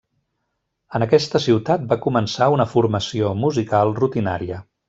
En 0.99 1.05
aquesta 1.07 1.41
ciutat 1.43 1.85
va 1.93 1.99
començar 2.07 2.49
una 2.57 2.69
formació 2.75 3.33
musical 3.47 3.97
rutinària. 4.05 4.63